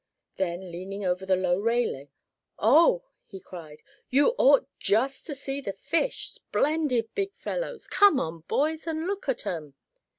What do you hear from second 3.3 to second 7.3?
cried, "you ought just to see the fish! splendid